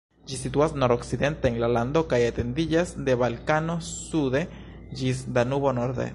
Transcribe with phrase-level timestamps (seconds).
[0.29, 4.45] Ĝi situas nord-okcidente en la lando kaj etendiĝas de Balkano sude
[5.03, 6.09] ĝis Danubo norde.